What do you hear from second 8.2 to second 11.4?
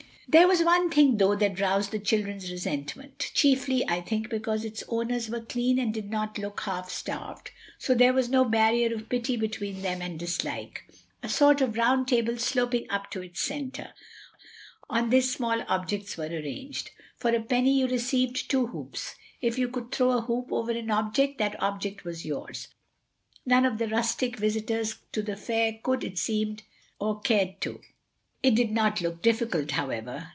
no barrier of pity between them and dislike—a